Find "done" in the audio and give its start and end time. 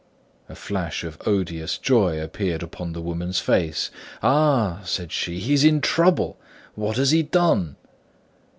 7.21-7.75